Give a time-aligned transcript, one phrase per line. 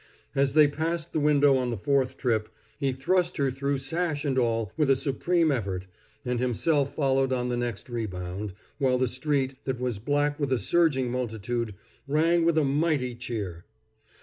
[0.33, 4.35] As they passed the window on the fourth trip, he thrust her through sash and
[4.39, 5.85] all with a supreme effort,
[6.25, 10.57] and himself followed on the next rebound, while the street, that was black with a
[10.57, 11.75] surging multitude,
[12.07, 13.63] rang with a mighty cheer.